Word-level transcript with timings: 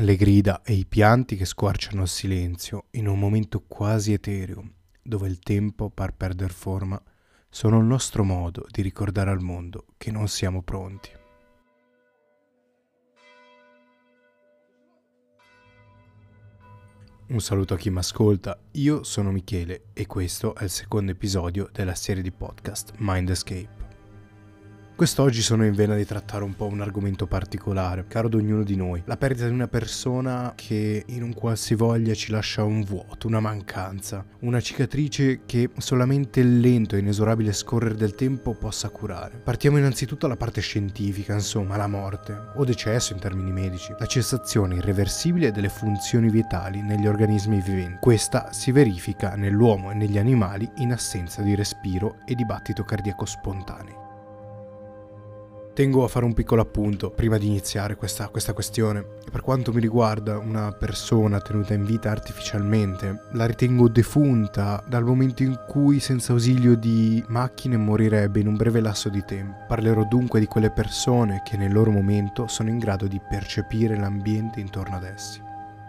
le 0.00 0.14
grida 0.14 0.62
e 0.62 0.74
i 0.74 0.86
pianti 0.86 1.34
che 1.34 1.44
squarciano 1.44 2.02
il 2.02 2.08
silenzio 2.08 2.84
in 2.92 3.08
un 3.08 3.18
momento 3.18 3.64
quasi 3.66 4.12
etereo, 4.12 4.74
dove 5.02 5.26
il 5.26 5.40
tempo 5.40 5.90
par 5.90 6.14
perder 6.14 6.52
forma, 6.52 7.00
sono 7.50 7.78
il 7.78 7.84
nostro 7.84 8.22
modo 8.22 8.66
di 8.70 8.82
ricordare 8.82 9.30
al 9.30 9.40
mondo 9.40 9.86
che 9.96 10.12
non 10.12 10.28
siamo 10.28 10.62
pronti. 10.62 11.10
Un 17.30 17.40
saluto 17.40 17.74
a 17.74 17.76
chi 17.76 17.90
mi 17.90 17.98
ascolta, 17.98 18.58
io 18.72 19.02
sono 19.02 19.32
Michele 19.32 19.86
e 19.92 20.06
questo 20.06 20.54
è 20.54 20.64
il 20.64 20.70
secondo 20.70 21.10
episodio 21.10 21.68
della 21.72 21.94
serie 21.94 22.22
di 22.22 22.30
podcast 22.30 22.92
Mind 22.98 23.30
Escape. 23.30 23.77
Quest'oggi 24.98 25.42
sono 25.42 25.64
in 25.64 25.74
vena 25.74 25.94
di 25.94 26.04
trattare 26.04 26.42
un 26.42 26.56
po' 26.56 26.66
un 26.66 26.80
argomento 26.80 27.28
particolare, 27.28 28.06
caro 28.08 28.26
ad 28.26 28.34
ognuno 28.34 28.64
di 28.64 28.74
noi. 28.74 29.00
La 29.04 29.16
perdita 29.16 29.46
di 29.46 29.52
una 29.52 29.68
persona 29.68 30.54
che 30.56 31.04
in 31.06 31.22
un 31.22 31.34
qualsivoglia 31.34 32.14
ci 32.14 32.32
lascia 32.32 32.64
un 32.64 32.82
vuoto, 32.82 33.28
una 33.28 33.38
mancanza, 33.38 34.26
una 34.40 34.60
cicatrice 34.60 35.42
che 35.46 35.70
solamente 35.76 36.40
il 36.40 36.58
lento 36.58 36.96
e 36.96 36.98
inesorabile 36.98 37.52
scorrere 37.52 37.94
del 37.94 38.16
tempo 38.16 38.54
possa 38.54 38.88
curare. 38.88 39.36
Partiamo 39.36 39.78
innanzitutto 39.78 40.26
dalla 40.26 40.36
parte 40.36 40.60
scientifica, 40.60 41.32
insomma, 41.32 41.76
la 41.76 41.86
morte, 41.86 42.36
o 42.56 42.64
decesso 42.64 43.12
in 43.12 43.20
termini 43.20 43.52
medici, 43.52 43.94
la 43.96 44.06
cessazione 44.06 44.74
irreversibile 44.74 45.52
delle 45.52 45.68
funzioni 45.68 46.28
vitali 46.28 46.82
negli 46.82 47.06
organismi 47.06 47.60
viventi. 47.60 47.98
Questa 48.00 48.52
si 48.52 48.72
verifica 48.72 49.36
nell'uomo 49.36 49.92
e 49.92 49.94
negli 49.94 50.18
animali 50.18 50.68
in 50.78 50.90
assenza 50.90 51.40
di 51.40 51.54
respiro 51.54 52.16
e 52.24 52.34
di 52.34 52.44
battito 52.44 52.82
cardiaco 52.82 53.26
spontaneo. 53.26 53.97
Tengo 55.78 56.02
a 56.02 56.08
fare 56.08 56.24
un 56.24 56.34
piccolo 56.34 56.60
appunto 56.60 57.08
prima 57.08 57.38
di 57.38 57.46
iniziare 57.46 57.94
questa, 57.94 58.26
questa 58.30 58.52
questione. 58.52 59.04
Per 59.30 59.42
quanto 59.42 59.72
mi 59.72 59.78
riguarda, 59.78 60.36
una 60.36 60.72
persona 60.72 61.40
tenuta 61.40 61.72
in 61.72 61.84
vita 61.84 62.10
artificialmente 62.10 63.26
la 63.34 63.46
ritengo 63.46 63.88
defunta 63.88 64.82
dal 64.88 65.04
momento 65.04 65.44
in 65.44 65.56
cui 65.68 66.00
senza 66.00 66.32
ausilio 66.32 66.74
di 66.74 67.22
macchine 67.28 67.76
morirebbe 67.76 68.40
in 68.40 68.48
un 68.48 68.56
breve 68.56 68.80
lasso 68.80 69.08
di 69.08 69.22
tempo. 69.24 69.66
Parlerò 69.68 70.02
dunque 70.02 70.40
di 70.40 70.46
quelle 70.46 70.72
persone 70.72 71.42
che 71.44 71.56
nel 71.56 71.72
loro 71.72 71.92
momento 71.92 72.48
sono 72.48 72.70
in 72.70 72.78
grado 72.78 73.06
di 73.06 73.20
percepire 73.20 73.96
l'ambiente 73.96 74.58
intorno 74.58 74.96
ad 74.96 75.04
essi. 75.04 75.46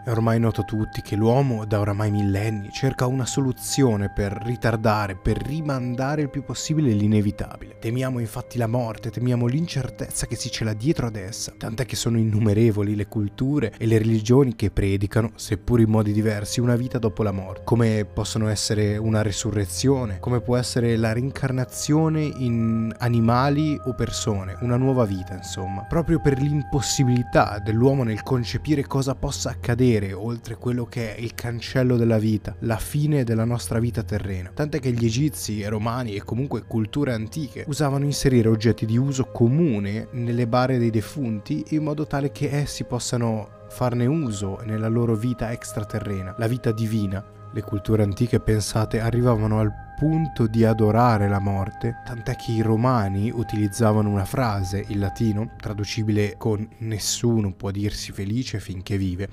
È 0.10 0.12
ormai 0.12 0.40
noto 0.40 0.62
a 0.62 0.64
tutti 0.64 1.04
che 1.04 1.16
l'uomo 1.16 1.66
da 1.66 1.80
oramai 1.80 2.10
millenni 2.10 2.72
cerca 2.72 3.06
una 3.06 3.28
soluzione 3.28 4.10
per 4.10 4.42
ritardare, 4.44 5.16
per 5.16 5.38
rimandare 5.38 6.24
il 6.24 6.32
più 6.32 6.44
possibile 6.44 6.94
l'inevitabile. 6.94 7.78
Temiamo 7.78 8.18
infatti 8.18 8.58
la 8.58 8.66
morte, 8.66 9.12
temiamo 9.12 9.46
l'incertezza 9.46 10.26
che 10.26 10.36
si 10.36 10.50
cela 10.50 10.74
dietro 10.74 11.06
ad 11.06 11.16
essa, 11.16 11.54
tant'è 11.56 11.86
che 11.86 11.96
sono 11.96 12.18
innumerevoli 12.18 12.96
le 12.96 13.06
culture 13.06 13.72
e 13.78 13.86
le 13.86 14.00
religioni 14.00 14.56
che 14.56 14.72
predicano, 14.72 15.34
seppur 15.36 15.80
in 15.80 15.92
modi 15.92 16.12
diversi, 16.12 16.60
una 16.60 16.76
vita 16.76 16.98
dopo 16.98 17.22
la 17.22 17.32
morte, 17.32 17.62
come 17.66 18.04
possono 18.12 18.48
essere 18.48 18.98
una 18.98 19.22
resurrezione, 19.22 20.18
come 20.18 20.42
può 20.42 20.58
essere 20.58 20.98
la 20.98 21.14
reincarnazione 21.14 22.24
in 22.24 22.92
animali 22.98 23.80
o 23.86 23.94
persone, 23.94 24.58
una 24.62 24.76
nuova 24.76 25.06
vita 25.06 25.36
insomma, 25.36 25.84
proprio 25.84 26.20
per 26.20 26.42
l'impossibilità 26.42 27.62
dell'uomo 27.64 28.02
nel 28.02 28.24
concepire 28.24 28.88
cosa 28.88 29.14
possa 29.14 29.52
accadere 29.52 29.98
vedere 30.00 30.14
oltre 30.14 30.56
quello 30.56 30.86
che 30.86 31.16
è 31.16 31.20
il 31.20 31.36
cancello 31.36 31.98
della 31.98 32.18
vita, 32.18 32.56
la 32.60 32.78
fine 32.78 33.24
della 33.24 33.44
nostra 33.44 33.80
vita 33.80 34.02
terrena. 34.02 34.52
Tant'è 34.54 34.80
che 34.80 34.92
gli 34.92 35.06
egizi 35.06 35.62
e 35.62 35.68
romani 35.68 36.16
e 36.16 36.24
comunque 36.24 36.64
culture 36.66 37.14
antiche 37.14 37.66
usavano 37.68 38.06
inserire 38.06 38.48
oggetti 38.48 38.86
di 38.86 38.98
uso 38.98 39.26
comune 39.26 40.08
nelle 40.12 40.48
bare 40.48 40.78
dei 40.78 40.90
defunti 40.90 41.64
in 41.70 41.84
modo 41.84 42.08
tale 42.08 42.32
che 42.32 42.50
essi 42.50 42.86
possano 42.86 43.58
farne 43.70 44.06
uso 44.06 44.62
nella 44.64 44.88
loro 44.88 45.16
vita 45.16 45.52
extraterrena, 45.52 46.36
la 46.38 46.48
vita 46.48 46.72
divina. 46.72 47.24
Le 47.52 47.62
culture 47.62 48.04
antiche, 48.04 48.40
pensate, 48.40 49.00
arrivavano 49.00 49.60
al 49.60 49.74
punto 49.98 50.46
di 50.46 50.64
adorare 50.64 51.28
la 51.28 51.40
morte, 51.40 51.96
tant'è 52.06 52.36
che 52.36 52.52
i 52.52 52.62
romani 52.62 53.32
utilizzavano 53.32 54.08
una 54.08 54.24
frase 54.24 54.86
in 54.88 55.00
latino, 55.00 55.56
traducibile 55.58 56.36
con 56.38 56.66
nessuno 56.80 57.52
può 57.52 57.72
dirsi 57.72 58.12
felice 58.12 58.60
finché 58.60 58.98
vive, 58.98 59.28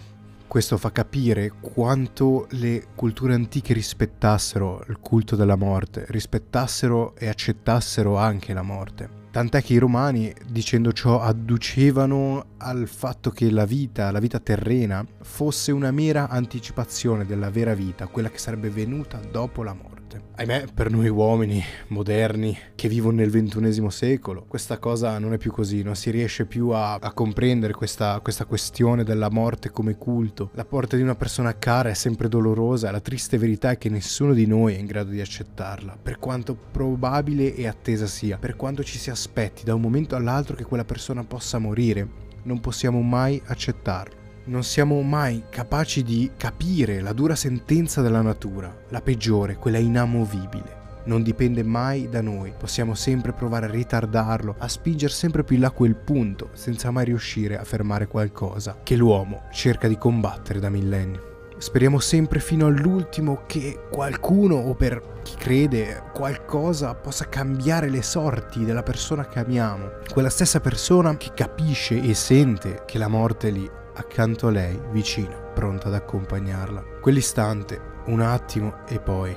questo 0.47 0.77
fa 0.77 0.93
capire 0.93 1.53
quanto 1.61 2.47
le 2.51 2.87
culture 2.95 3.35
antiche 3.35 3.73
rispettassero 3.73 4.85
il 4.89 4.99
culto 5.01 5.37
della 5.37 5.57
morte, 5.57 6.05
rispettassero 6.09 7.15
e 7.17 7.29
accettassero 7.29 8.17
anche 8.17 8.53
la 8.53 8.63
morte. 8.63 9.25
Tant'è 9.31 9.63
che 9.63 9.75
i 9.75 9.79
romani, 9.79 10.33
dicendo 10.49 10.93
ciò, 10.93 11.21
adducevano 11.21 12.53
al 12.57 12.89
fatto 12.89 13.31
che 13.31 13.51
la 13.51 13.67
vita, 13.67 14.11
la 14.11 14.19
vita 14.19 14.39
terrena, 14.39 15.05
fosse 15.21 15.73
una 15.73 15.91
mera 15.91 16.29
anticipazione 16.29 17.27
della 17.27 17.51
vera 17.51 17.75
vita, 17.75 18.07
quella 18.07 18.31
che 18.31 18.39
sarebbe 18.39 18.71
venuta 18.71 19.21
dopo 19.31 19.63
la 19.63 19.75
morte 19.75 19.96
morte. 20.17 20.35
Ahimè, 20.37 20.67
per 20.73 20.91
noi 20.91 21.09
uomini 21.09 21.63
moderni 21.89 22.57
che 22.75 22.89
vivono 22.89 23.17
nel 23.17 23.31
ventunesimo 23.31 23.91
secolo, 23.91 24.45
questa 24.47 24.79
cosa 24.79 25.19
non 25.19 25.33
è 25.33 25.39
più 25.39 25.51
così, 25.51 25.83
non 25.83 25.97
si 25.97 26.11
riesce 26.11 26.47
più 26.47 26.71
a, 26.71 26.95
a 26.95 27.13
comprendere 27.13 27.73
questa, 27.73 28.21
questa 28.21 28.45
questione 28.45 29.05
della 29.05 29.31
morte 29.31 29.71
come 29.71 29.97
culto. 29.97 30.51
La 30.55 30.67
morte 30.69 30.97
di 30.97 31.03
una 31.03 31.15
persona 31.15 31.57
cara 31.59 31.91
è 31.91 31.95
sempre 31.95 32.29
dolorosa, 32.29 32.91
la 32.91 33.01
triste 33.01 33.39
verità 33.39 33.71
è 33.71 33.79
che 33.79 33.89
nessuno 33.89 34.33
di 34.33 34.47
noi 34.47 34.75
è 34.75 34.79
in 34.79 34.87
grado 34.87 35.11
di 35.11 35.21
accettarla, 35.21 35.97
per 36.01 36.19
quanto 36.19 36.55
probabile 36.55 37.55
e 37.55 37.67
attesa 37.67 38.07
sia, 38.07 38.39
per 38.39 38.57
quanto 38.57 38.83
ci 38.83 38.99
si 38.99 39.11
aspetti 39.11 39.65
da 39.65 39.75
un 39.75 39.81
momento 39.81 40.17
all'altro 40.17 40.57
che 40.57 40.65
quella 40.65 40.85
persona 40.85 41.25
possa 41.25 41.59
morire, 41.59 42.25
non 42.43 42.61
possiamo 42.61 43.01
mai 43.01 43.41
accettarlo 43.45 44.25
non 44.47 44.63
siamo 44.63 45.01
mai 45.03 45.45
capaci 45.51 46.05
di 46.05 46.31
capire 46.37 47.01
la 47.01 47.13
dura 47.13 47.35
sentenza 47.35 48.01
della 48.01 48.21
natura, 48.21 48.73
la 48.91 49.01
peggiore, 49.01 49.57
quella 49.57 49.79
inamovibile. 49.79 50.85
Non 51.07 51.23
dipende 51.23 51.65
mai 51.65 52.09
da 52.09 52.21
noi, 52.21 52.53
possiamo 52.57 52.95
sempre 52.95 53.33
provare 53.33 53.67
a 53.67 53.71
ritardarlo, 53.71 54.55
a 54.59 54.69
spingere 54.69 55.13
sempre 55.13 55.43
più 55.43 55.57
in 55.57 55.63
là 55.63 55.71
quel 55.71 55.97
punto, 55.97 56.51
senza 56.53 56.91
mai 56.91 57.07
riuscire 57.07 57.59
a 57.59 57.65
fermare 57.65 58.07
qualcosa 58.07 58.79
che 58.83 58.97
l'uomo 58.97 59.43
cerca 59.53 59.89
di 59.89 59.99
combattere 59.99 60.61
da 60.61 60.69
millenni. 60.69 61.19
Speriamo 61.59 61.99
sempre 61.99 62.39
fino 62.39 62.67
all'ultimo 62.67 63.43
che 63.47 63.87
qualcuno, 63.91 64.57
o 64.57 64.75
per 64.75 65.23
chi 65.23 65.35
crede, 65.37 66.03
qualcosa 66.13 66.95
possa 66.95 67.29
cambiare 67.29 67.89
le 67.89 68.03
sorti 68.03 68.65
della 68.65 68.83
persona 68.83 69.27
che 69.27 69.41
amiamo. 69.41 69.91
Quella 70.13 70.29
stessa 70.29 70.61
persona 70.61 71.17
che 71.17 71.33
capisce 71.35 72.01
e 72.01 72.15
sente 72.15 72.83
che 72.85 72.99
la 72.99 73.09
morte 73.09 73.51
lì 73.51 73.71
accanto 73.97 74.47
a 74.47 74.51
lei, 74.51 74.81
vicina, 74.91 75.35
pronta 75.37 75.89
ad 75.89 75.95
accompagnarla. 75.95 76.83
Quell'istante, 77.01 77.81
un 78.07 78.21
attimo 78.21 78.79
e 78.87 79.01
poi 79.01 79.37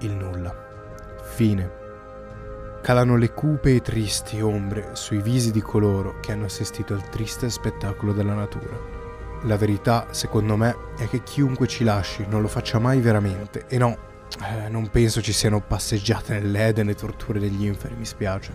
il 0.00 0.12
nulla. 0.12 0.54
Fine. 1.22 1.84
Calano 2.82 3.16
le 3.16 3.32
cupe 3.32 3.76
e 3.76 3.80
tristi 3.80 4.40
ombre 4.40 4.90
sui 4.92 5.20
visi 5.20 5.50
di 5.50 5.60
coloro 5.60 6.20
che 6.20 6.32
hanno 6.32 6.44
assistito 6.44 6.94
al 6.94 7.08
triste 7.08 7.50
spettacolo 7.50 8.12
della 8.12 8.34
natura. 8.34 8.78
La 9.42 9.56
verità, 9.56 10.08
secondo 10.10 10.56
me, 10.56 10.76
è 10.96 11.08
che 11.08 11.22
chiunque 11.22 11.66
ci 11.66 11.84
lasci 11.84 12.24
non 12.28 12.42
lo 12.42 12.48
faccia 12.48 12.78
mai 12.78 13.00
veramente. 13.00 13.66
E 13.68 13.78
no, 13.78 13.96
eh, 14.42 14.68
non 14.68 14.88
penso 14.90 15.20
ci 15.20 15.32
siano 15.32 15.60
passeggiate 15.60 16.38
nell'Eden 16.38 16.88
e 16.88 16.94
torture 16.94 17.38
degli 17.38 17.64
inferi, 17.64 17.94
mi 17.96 18.04
spiace. 18.04 18.52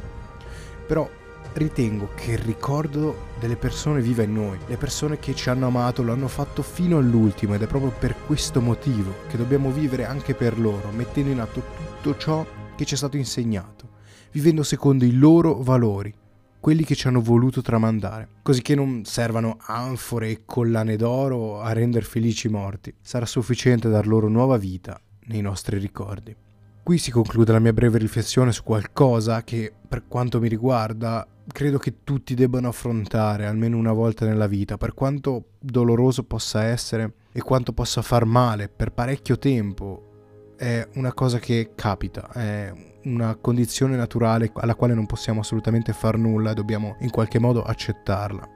Però 0.87 1.09
ritengo 1.53 2.09
che 2.15 2.31
il 2.31 2.37
ricordo 2.37 3.29
delle 3.39 3.55
persone 3.55 4.01
viva 4.01 4.23
in 4.23 4.33
noi, 4.33 4.57
le 4.67 4.77
persone 4.77 5.19
che 5.19 5.35
ci 5.35 5.49
hanno 5.49 5.67
amato 5.67 6.03
lo 6.03 6.13
hanno 6.13 6.27
fatto 6.27 6.61
fino 6.61 6.97
all'ultimo 6.97 7.53
ed 7.53 7.61
è 7.61 7.67
proprio 7.67 7.91
per 7.91 8.15
questo 8.25 8.61
motivo 8.61 9.13
che 9.27 9.37
dobbiamo 9.37 9.71
vivere 9.71 10.05
anche 10.05 10.33
per 10.33 10.59
loro, 10.59 10.91
mettendo 10.91 11.31
in 11.31 11.39
atto 11.39 11.61
tutto 11.75 12.17
ciò 12.17 12.45
che 12.75 12.85
ci 12.85 12.93
è 12.93 12.97
stato 12.97 13.17
insegnato, 13.17 13.89
vivendo 14.31 14.63
secondo 14.63 15.05
i 15.05 15.13
loro 15.13 15.61
valori, 15.61 16.13
quelli 16.59 16.83
che 16.83 16.95
ci 16.95 17.07
hanno 17.07 17.21
voluto 17.21 17.61
tramandare, 17.61 18.27
così 18.43 18.61
che 18.61 18.75
non 18.75 19.03
servano 19.03 19.57
anfore 19.61 20.29
e 20.29 20.41
collane 20.45 20.95
d'oro 20.95 21.59
a 21.59 21.73
rendere 21.73 22.05
felici 22.05 22.47
i 22.47 22.51
morti, 22.51 22.93
sarà 23.01 23.25
sufficiente 23.25 23.89
dar 23.89 24.05
loro 24.05 24.27
nuova 24.27 24.57
vita 24.57 25.01
nei 25.25 25.41
nostri 25.41 25.79
ricordi. 25.79 26.35
Qui 26.83 26.97
si 26.97 27.11
conclude 27.11 27.51
la 27.51 27.59
mia 27.59 27.73
breve 27.73 27.97
riflessione 27.97 28.51
su 28.51 28.63
qualcosa 28.63 29.43
che, 29.43 29.73
per 29.91 30.07
quanto 30.07 30.39
mi 30.39 30.47
riguarda, 30.47 31.27
credo 31.45 31.77
che 31.77 32.05
tutti 32.05 32.33
debbano 32.33 32.69
affrontare 32.69 33.45
almeno 33.45 33.75
una 33.75 33.91
volta 33.91 34.25
nella 34.25 34.47
vita, 34.47 34.77
per 34.77 34.93
quanto 34.93 35.55
doloroso 35.59 36.23
possa 36.23 36.63
essere 36.63 37.15
e 37.33 37.41
quanto 37.41 37.73
possa 37.73 38.01
far 38.01 38.23
male 38.23 38.69
per 38.69 38.93
parecchio 38.93 39.37
tempo. 39.37 40.53
È 40.55 40.87
una 40.93 41.11
cosa 41.11 41.39
che 41.39 41.73
capita, 41.75 42.31
è 42.31 42.73
una 43.03 43.35
condizione 43.35 43.97
naturale 43.97 44.49
alla 44.53 44.75
quale 44.75 44.93
non 44.93 45.05
possiamo 45.05 45.41
assolutamente 45.41 45.91
far 45.91 46.17
nulla, 46.17 46.53
dobbiamo 46.53 46.95
in 47.01 47.09
qualche 47.09 47.39
modo 47.39 47.61
accettarla. 47.61 48.47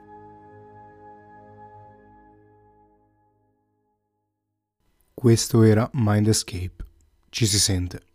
Questo 5.14 5.64
era 5.64 5.90
Mind 5.96 6.28
Escape. 6.28 6.76
Ci 7.28 7.46
si 7.46 7.60
sente. 7.60 8.15